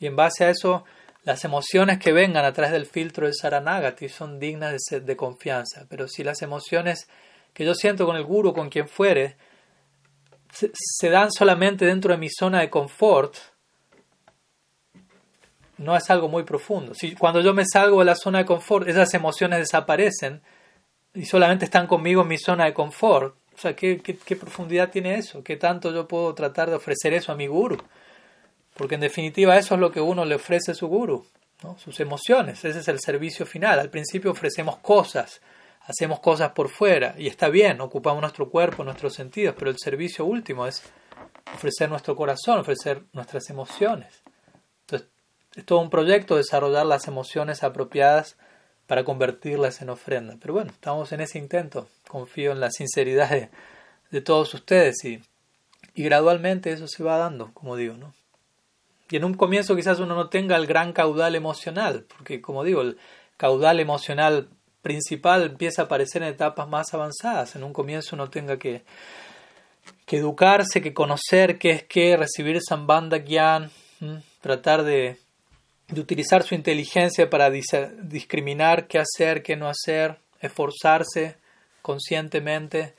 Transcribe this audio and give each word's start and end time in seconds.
Y 0.00 0.06
en 0.06 0.16
base 0.16 0.44
a 0.44 0.50
eso, 0.50 0.84
las 1.24 1.44
emociones 1.44 1.98
que 1.98 2.12
vengan 2.12 2.44
a 2.44 2.52
través 2.52 2.72
del 2.72 2.86
filtro 2.86 3.26
del 3.26 3.34
Saranagati 3.34 4.08
son 4.08 4.38
dignas 4.38 4.76
de, 4.90 5.00
de 5.00 5.16
confianza. 5.16 5.86
Pero 5.88 6.08
si 6.08 6.24
las 6.24 6.42
emociones 6.42 7.08
que 7.52 7.64
yo 7.64 7.74
siento 7.74 8.06
con 8.06 8.16
el 8.16 8.24
guru, 8.24 8.52
con 8.52 8.68
quien 8.68 8.88
fuere, 8.88 9.36
se, 10.52 11.10
dan 11.10 11.30
solamente 11.30 11.84
dentro 11.84 12.12
de 12.12 12.18
mi 12.18 12.28
zona 12.30 12.60
de 12.60 12.70
confort, 12.70 13.34
no 15.76 15.96
es 15.96 16.10
algo 16.10 16.28
muy 16.28 16.42
profundo. 16.42 16.94
Si 16.94 17.14
cuando 17.14 17.40
yo 17.40 17.54
me 17.54 17.64
salgo 17.64 18.00
de 18.00 18.06
la 18.06 18.16
zona 18.16 18.38
de 18.38 18.44
confort, 18.44 18.88
esas 18.88 19.12
emociones 19.14 19.60
desaparecen 19.60 20.40
y 21.14 21.24
solamente 21.24 21.64
están 21.64 21.86
conmigo 21.86 22.22
en 22.22 22.28
mi 22.28 22.38
zona 22.38 22.64
de 22.64 22.74
confort. 22.74 23.36
O 23.54 23.60
sea, 23.60 23.74
¿qué, 23.74 24.00
qué, 24.00 24.36
profundidad 24.36 24.90
tiene 24.90 25.16
eso? 25.16 25.42
¿Qué 25.42 25.56
tanto 25.56 25.92
yo 25.92 26.06
puedo 26.06 26.34
tratar 26.34 26.70
de 26.70 26.76
ofrecer 26.76 27.12
eso 27.12 27.32
a 27.32 27.36
mi 27.36 27.48
guru? 27.48 27.76
Porque 28.78 28.94
en 28.94 29.00
definitiva 29.00 29.58
eso 29.58 29.74
es 29.74 29.80
lo 29.80 29.90
que 29.90 30.00
uno 30.00 30.24
le 30.24 30.36
ofrece 30.36 30.70
a 30.70 30.74
su 30.74 30.86
guru, 30.86 31.26
sus 31.78 31.98
emociones. 31.98 32.64
Ese 32.64 32.78
es 32.78 32.86
el 32.86 33.00
servicio 33.00 33.44
final. 33.44 33.80
Al 33.80 33.90
principio 33.90 34.30
ofrecemos 34.30 34.78
cosas, 34.78 35.40
hacemos 35.80 36.20
cosas 36.20 36.52
por 36.52 36.68
fuera 36.68 37.16
y 37.18 37.26
está 37.26 37.48
bien, 37.48 37.80
ocupamos 37.80 38.20
nuestro 38.20 38.48
cuerpo, 38.48 38.84
nuestros 38.84 39.14
sentidos, 39.14 39.56
pero 39.58 39.72
el 39.72 39.78
servicio 39.78 40.24
último 40.24 40.64
es 40.64 40.84
ofrecer 41.52 41.90
nuestro 41.90 42.14
corazón, 42.14 42.60
ofrecer 42.60 43.02
nuestras 43.12 43.50
emociones. 43.50 44.22
Entonces, 44.82 45.08
es 45.56 45.64
todo 45.64 45.80
un 45.80 45.90
proyecto 45.90 46.36
desarrollar 46.36 46.86
las 46.86 47.08
emociones 47.08 47.64
apropiadas 47.64 48.36
para 48.86 49.02
convertirlas 49.02 49.82
en 49.82 49.90
ofrenda. 49.90 50.36
Pero 50.40 50.54
bueno, 50.54 50.70
estamos 50.70 51.10
en 51.10 51.20
ese 51.20 51.40
intento. 51.40 51.88
Confío 52.06 52.52
en 52.52 52.60
la 52.60 52.70
sinceridad 52.70 53.50
de, 54.12 54.20
todos 54.20 54.54
ustedes 54.54 55.04
y, 55.04 55.20
y 55.94 56.04
gradualmente 56.04 56.70
eso 56.70 56.86
se 56.86 57.02
va 57.02 57.18
dando, 57.18 57.52
como 57.54 57.74
digo, 57.74 57.94
¿no? 57.94 58.14
Y 59.10 59.16
en 59.16 59.24
un 59.24 59.34
comienzo 59.34 59.74
quizás 59.74 60.00
uno 60.00 60.14
no 60.14 60.28
tenga 60.28 60.56
el 60.56 60.66
gran 60.66 60.92
caudal 60.92 61.34
emocional, 61.34 62.04
porque 62.16 62.40
como 62.40 62.64
digo, 62.64 62.82
el 62.82 62.98
caudal 63.36 63.80
emocional 63.80 64.48
principal 64.82 65.44
empieza 65.44 65.82
a 65.82 65.84
aparecer 65.86 66.22
en 66.22 66.28
etapas 66.28 66.68
más 66.68 66.92
avanzadas. 66.94 67.56
En 67.56 67.64
un 67.64 67.72
comienzo 67.72 68.16
uno 68.16 68.28
tenga 68.30 68.58
que, 68.58 68.82
que 70.04 70.18
educarse, 70.18 70.82
que 70.82 70.94
conocer 70.94 71.58
qué 71.58 71.70
es 71.70 71.82
qué, 71.84 72.16
recibir 72.16 72.58
Sambandha 72.66 73.18
Gyan, 73.18 73.70
tratar 74.40 74.84
de, 74.84 75.18
de, 75.88 76.00
utilizar 76.00 76.42
su 76.42 76.54
inteligencia 76.54 77.30
para 77.30 77.50
discriminar 77.50 78.86
qué 78.86 78.98
hacer, 78.98 79.42
qué 79.42 79.56
no 79.56 79.68
hacer, 79.68 80.18
esforzarse 80.40 81.36
conscientemente. 81.82 82.94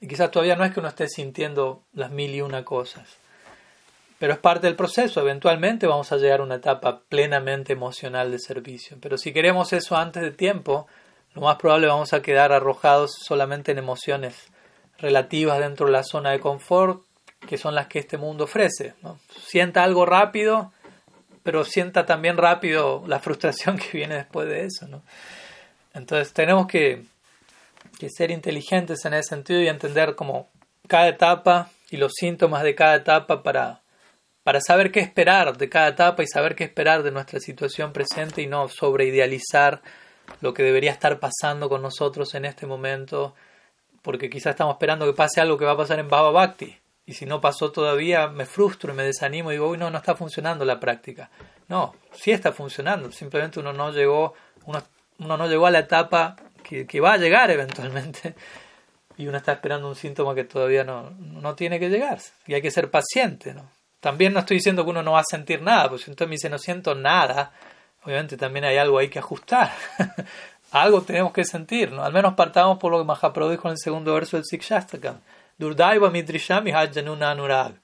Y 0.00 0.06
quizás 0.06 0.30
todavía 0.30 0.56
no 0.56 0.64
es 0.64 0.72
que 0.72 0.80
uno 0.80 0.88
esté 0.88 1.08
sintiendo 1.08 1.82
las 1.92 2.10
mil 2.10 2.34
y 2.34 2.40
una 2.40 2.64
cosas. 2.64 3.16
Pero 4.22 4.34
es 4.34 4.38
parte 4.38 4.68
del 4.68 4.76
proceso. 4.76 5.20
Eventualmente 5.20 5.88
vamos 5.88 6.12
a 6.12 6.16
llegar 6.16 6.38
a 6.38 6.44
una 6.44 6.54
etapa 6.54 7.00
plenamente 7.08 7.72
emocional 7.72 8.30
de 8.30 8.38
servicio. 8.38 8.96
Pero 9.00 9.18
si 9.18 9.32
queremos 9.32 9.72
eso 9.72 9.96
antes 9.96 10.22
de 10.22 10.30
tiempo, 10.30 10.86
lo 11.34 11.42
más 11.42 11.56
probable 11.56 11.88
vamos 11.88 12.12
a 12.12 12.22
quedar 12.22 12.52
arrojados 12.52 13.16
solamente 13.20 13.72
en 13.72 13.78
emociones 13.78 14.52
relativas 14.96 15.58
dentro 15.58 15.86
de 15.86 15.92
la 15.94 16.04
zona 16.04 16.30
de 16.30 16.38
confort, 16.38 17.02
que 17.48 17.58
son 17.58 17.74
las 17.74 17.88
que 17.88 17.98
este 17.98 18.16
mundo 18.16 18.44
ofrece. 18.44 18.94
Sienta 19.44 19.82
algo 19.82 20.06
rápido, 20.06 20.72
pero 21.42 21.64
sienta 21.64 22.06
también 22.06 22.36
rápido 22.36 23.02
la 23.08 23.18
frustración 23.18 23.76
que 23.90 23.98
viene 23.98 24.14
después 24.14 24.48
de 24.48 24.66
eso. 24.66 24.86
Entonces 25.94 26.32
tenemos 26.32 26.68
que, 26.68 27.02
ser 28.08 28.30
inteligentes 28.30 29.04
en 29.04 29.14
ese 29.14 29.30
sentido 29.30 29.60
y 29.60 29.66
entender 29.66 30.14
como 30.14 30.48
cada 30.86 31.08
etapa 31.08 31.70
y 31.90 31.96
los 31.96 32.12
síntomas 32.14 32.62
de 32.62 32.76
cada 32.76 32.94
etapa 32.94 33.42
para, 33.42 33.81
para 34.42 34.60
saber 34.60 34.90
qué 34.90 35.00
esperar 35.00 35.56
de 35.56 35.68
cada 35.68 35.88
etapa 35.88 36.22
y 36.22 36.26
saber 36.26 36.54
qué 36.54 36.64
esperar 36.64 37.02
de 37.02 37.12
nuestra 37.12 37.38
situación 37.40 37.92
presente 37.92 38.42
y 38.42 38.46
no 38.46 38.68
sobreidealizar 38.68 39.82
lo 40.40 40.52
que 40.54 40.62
debería 40.62 40.90
estar 40.90 41.20
pasando 41.20 41.68
con 41.68 41.82
nosotros 41.82 42.34
en 42.34 42.44
este 42.44 42.66
momento, 42.66 43.34
porque 44.02 44.30
quizás 44.30 44.52
estamos 44.52 44.74
esperando 44.74 45.06
que 45.06 45.12
pase 45.12 45.40
algo 45.40 45.58
que 45.58 45.64
va 45.64 45.72
a 45.72 45.76
pasar 45.76 45.98
en 45.98 46.08
Baba 46.08 46.30
Bhakti. 46.30 46.76
Y 47.04 47.14
si 47.14 47.26
no 47.26 47.40
pasó 47.40 47.72
todavía, 47.72 48.28
me 48.28 48.46
frustro 48.46 48.92
y 48.92 48.96
me 48.96 49.02
desanimo 49.02 49.50
y 49.50 49.54
digo, 49.54 49.68
uy, 49.68 49.78
no, 49.78 49.90
no 49.90 49.98
está 49.98 50.14
funcionando 50.14 50.64
la 50.64 50.78
práctica. 50.78 51.30
No, 51.68 51.94
sí 52.12 52.30
está 52.30 52.52
funcionando, 52.52 53.10
simplemente 53.10 53.60
uno 53.60 53.72
no 53.72 53.92
llegó, 53.92 54.34
uno, 54.66 54.82
uno 55.18 55.36
no 55.36 55.48
llegó 55.48 55.66
a 55.66 55.70
la 55.70 55.80
etapa 55.80 56.36
que, 56.62 56.86
que, 56.86 57.00
va 57.00 57.14
a 57.14 57.16
llegar 57.16 57.50
eventualmente 57.50 58.34
y 59.16 59.26
uno 59.26 59.36
está 59.36 59.52
esperando 59.52 59.88
un 59.88 59.96
síntoma 59.96 60.34
que 60.34 60.44
todavía 60.44 60.84
no, 60.84 61.10
no 61.10 61.54
tiene 61.54 61.80
que 61.80 61.88
llegar. 61.88 62.18
Y 62.46 62.54
hay 62.54 62.62
que 62.62 62.70
ser 62.70 62.90
paciente, 62.90 63.54
¿no? 63.54 63.68
También 64.02 64.32
no 64.32 64.40
estoy 64.40 64.56
diciendo 64.56 64.82
que 64.82 64.90
uno 64.90 65.04
no 65.04 65.12
va 65.12 65.20
a 65.20 65.24
sentir 65.24 65.62
nada, 65.62 65.88
pues 65.88 66.08
entonces 66.08 66.26
me 66.26 66.34
dice, 66.34 66.50
no 66.50 66.58
siento 66.58 66.92
nada, 66.96 67.52
obviamente 68.02 68.36
también 68.36 68.64
hay 68.64 68.76
algo 68.76 68.98
ahí 68.98 69.08
que 69.08 69.20
ajustar. 69.20 69.70
algo 70.72 71.02
tenemos 71.02 71.32
que 71.32 71.44
sentir, 71.44 71.92
¿no? 71.92 72.02
Al 72.02 72.12
menos 72.12 72.34
partamos 72.34 72.78
por 72.78 72.90
lo 72.90 72.98
que 72.98 73.04
Mahaprabhu 73.04 73.52
dijo 73.52 73.68
en 73.68 73.72
el 73.72 73.78
segundo 73.78 74.12
verso 74.12 74.36
del 74.36 74.44
Sikshastakam. 74.44 75.20
Durdaiva 75.56 76.10
midrishami 76.10 76.72
hajjanuna 76.72 77.30
anurag. 77.30 77.74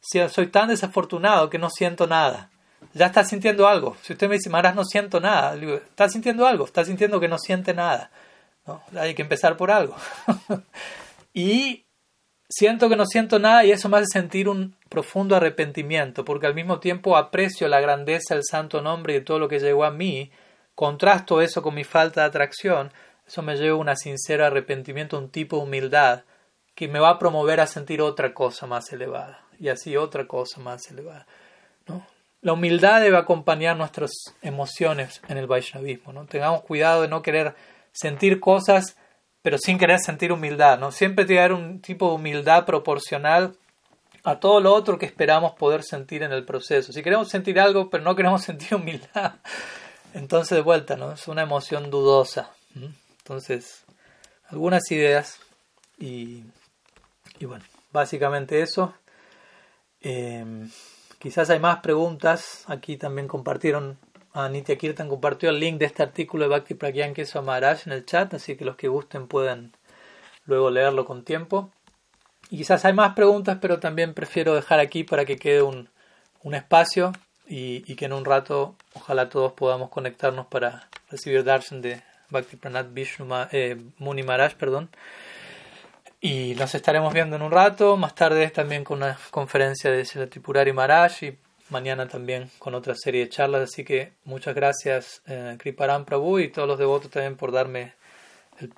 Si 0.00 0.20
soy 0.28 0.46
tan 0.46 0.68
desafortunado 0.68 1.50
que 1.50 1.58
no 1.58 1.70
siento 1.70 2.06
nada. 2.06 2.48
Ya 2.94 3.06
está 3.06 3.24
sintiendo 3.24 3.66
algo. 3.66 3.96
Si 4.02 4.12
usted 4.12 4.28
me 4.28 4.36
dice, 4.36 4.48
Maras, 4.48 4.76
no 4.76 4.84
siento 4.84 5.18
nada, 5.18 5.56
digo, 5.56 5.74
está 5.74 6.08
sintiendo 6.08 6.46
algo, 6.46 6.66
está 6.66 6.84
sintiendo 6.84 7.18
que 7.18 7.26
no 7.26 7.38
siente 7.38 7.74
nada. 7.74 8.12
Hay 8.96 9.16
que 9.16 9.22
empezar 9.22 9.56
por 9.56 9.72
algo. 9.72 9.96
y 11.34 11.84
siento 12.48 12.88
que 12.88 12.96
no 12.96 13.06
siento 13.06 13.38
nada 13.38 13.64
y 13.64 13.72
eso 13.72 13.88
me 13.88 13.96
hace 13.98 14.06
sentir 14.12 14.48
un 14.48 14.76
profundo 14.96 15.36
arrepentimiento, 15.36 16.24
porque 16.24 16.46
al 16.46 16.54
mismo 16.54 16.80
tiempo 16.80 17.18
aprecio 17.18 17.68
la 17.68 17.82
grandeza 17.82 18.32
del 18.34 18.44
santo 18.44 18.80
nombre 18.80 19.14
y 19.14 19.20
todo 19.20 19.38
lo 19.38 19.46
que 19.46 19.58
llegó 19.58 19.84
a 19.84 19.90
mí, 19.90 20.30
contrasto 20.74 21.42
eso 21.42 21.60
con 21.60 21.74
mi 21.74 21.84
falta 21.84 22.22
de 22.22 22.28
atracción, 22.28 22.90
eso 23.26 23.42
me 23.42 23.56
lleva 23.56 23.76
a 23.76 23.78
un 23.78 23.94
sincero 23.94 24.46
arrepentimiento, 24.46 25.18
un 25.18 25.28
tipo 25.28 25.58
de 25.58 25.64
humildad 25.64 26.24
que 26.74 26.88
me 26.88 26.98
va 26.98 27.10
a 27.10 27.18
promover 27.18 27.60
a 27.60 27.66
sentir 27.66 28.00
otra 28.00 28.32
cosa 28.32 28.66
más 28.66 28.90
elevada 28.90 29.42
y 29.60 29.68
así 29.68 29.98
otra 29.98 30.26
cosa 30.26 30.62
más 30.62 30.90
elevada. 30.90 31.26
La 32.40 32.54
humildad 32.54 33.02
debe 33.02 33.18
acompañar 33.18 33.76
nuestras 33.76 34.12
emociones 34.40 35.20
en 35.28 35.36
el 35.36 35.46
Vaishnavismo. 35.46 36.14
¿no? 36.14 36.24
Tengamos 36.24 36.62
cuidado 36.62 37.02
de 37.02 37.08
no 37.08 37.20
querer 37.20 37.54
sentir 37.92 38.40
cosas 38.40 38.96
pero 39.42 39.58
sin 39.58 39.78
querer 39.78 40.00
sentir 40.00 40.32
humildad, 40.32 40.76
¿no? 40.76 40.90
Siempre 40.90 41.24
tiene 41.24 41.38
que 41.38 41.44
haber 41.44 41.52
un 41.52 41.80
tipo 41.80 42.08
de 42.08 42.16
humildad 42.16 42.64
proporcional 42.64 43.56
a 44.26 44.40
todo 44.40 44.58
lo 44.58 44.74
otro 44.74 44.98
que 44.98 45.06
esperamos 45.06 45.52
poder 45.52 45.84
sentir 45.84 46.24
en 46.24 46.32
el 46.32 46.44
proceso. 46.44 46.92
Si 46.92 47.00
queremos 47.00 47.28
sentir 47.28 47.60
algo, 47.60 47.88
pero 47.88 48.02
no 48.02 48.16
queremos 48.16 48.42
sentir 48.44 48.74
humildad, 48.74 49.34
entonces 50.14 50.56
de 50.56 50.62
vuelta, 50.62 50.96
¿no? 50.96 51.12
Es 51.12 51.28
una 51.28 51.42
emoción 51.42 51.90
dudosa. 51.90 52.50
Entonces, 53.18 53.84
algunas 54.48 54.90
ideas 54.90 55.38
y, 55.96 56.42
y 57.38 57.44
bueno, 57.44 57.64
básicamente 57.92 58.62
eso. 58.62 58.94
Em, 60.00 60.72
quizás 61.20 61.48
hay 61.50 61.60
más 61.60 61.78
preguntas. 61.78 62.64
Aquí 62.66 62.96
también 62.96 63.28
compartieron 63.28 63.96
Nitya 64.50 64.76
Kirtan 64.76 65.08
compartió 65.08 65.50
el 65.50 65.60
link 65.60 65.78
de 65.78 65.86
este 65.86 66.02
artículo 66.02 66.44
de 66.44 66.50
Bhakti 66.50 66.74
Pragyan 66.74 67.14
Keswa 67.14 67.42
Maharaj 67.42 67.86
en 67.86 67.92
el 67.92 68.04
chat, 68.04 68.34
así 68.34 68.56
que 68.56 68.64
los 68.64 68.74
que 68.76 68.88
gusten 68.88 69.28
pueden 69.28 69.72
luego 70.46 70.68
leerlo 70.68 71.04
con 71.04 71.24
tiempo. 71.24 71.70
Y 72.50 72.58
quizás 72.58 72.84
hay 72.84 72.92
más 72.92 73.14
preguntas, 73.14 73.58
pero 73.60 73.80
también 73.80 74.14
prefiero 74.14 74.54
dejar 74.54 74.78
aquí 74.80 75.04
para 75.04 75.24
que 75.24 75.36
quede 75.36 75.62
un, 75.62 75.88
un 76.42 76.54
espacio 76.54 77.12
y, 77.48 77.84
y, 77.90 77.96
que 77.96 78.04
en 78.04 78.12
un 78.12 78.24
rato 78.24 78.74
ojalá 78.94 79.28
todos 79.28 79.52
podamos 79.52 79.90
conectarnos 79.90 80.46
para 80.46 80.88
recibir 81.10 81.44
darshan 81.44 81.82
de 81.82 82.02
Bhakti 82.30 82.56
Pranat 82.56 82.92
Vishnu 82.92 83.26
eh, 83.52 83.76
Muni 83.98 84.22
Maharaj. 84.22 84.54
Perdón. 84.54 84.88
Y 86.20 86.54
nos 86.56 86.74
estaremos 86.74 87.12
viendo 87.12 87.36
en 87.36 87.42
un 87.42 87.50
rato. 87.50 87.96
Más 87.96 88.14
tarde 88.14 88.48
también 88.50 88.84
con 88.84 88.98
una 88.98 89.18
conferencia 89.30 89.90
de 89.90 90.04
Silatipurari 90.04 90.72
Maharaj 90.72 91.22
y 91.22 91.38
mañana 91.70 92.08
también 92.08 92.50
con 92.58 92.74
otra 92.74 92.94
serie 92.94 93.24
de 93.24 93.28
charlas. 93.28 93.70
Así 93.70 93.84
que 93.84 94.12
muchas 94.24 94.54
gracias, 94.54 95.22
eh, 95.26 95.56
Kriparam 95.58 96.04
Prabhu, 96.04 96.38
y 96.38 96.48
todos 96.48 96.68
los 96.68 96.78
devotos 96.78 97.10
también 97.10 97.36
por 97.36 97.52
darme 97.52 97.92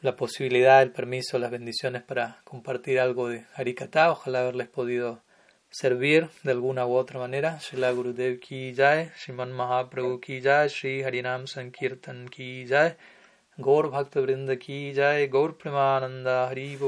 la 0.00 0.16
posibilidad, 0.16 0.82
el 0.82 0.92
permiso, 0.92 1.38
las 1.38 1.50
bendiciones 1.50 2.02
para 2.02 2.40
compartir 2.44 3.00
algo 3.00 3.28
de 3.28 3.44
Harikata. 3.54 4.10
Ojalá 4.10 4.40
haberles 4.40 4.68
podido 4.68 5.22
servir 5.70 6.28
de 6.42 6.52
alguna 6.52 6.86
u 6.86 6.94
otra 6.94 7.18
manera. 7.18 7.60
Srila 7.60 7.92
Gurudev 7.92 8.40
ki 8.40 8.74
jai, 8.74 9.10
Sriman 9.16 9.52
Mahaprabhu 9.52 10.20
ki 10.20 10.40
jai, 10.40 10.68
Sri 10.68 11.02
Harinam 11.02 11.46
Sankirtan 11.46 12.28
ki 12.28 12.66
jai, 12.66 12.96
Gaur 13.58 13.90
Bhakta 13.90 14.20
Vrinda 14.20 14.58
ki 14.58 14.94
jai, 14.94 15.26
Gaur 15.26 15.56
Premananda 15.58 16.48
Haribo. 16.48 16.86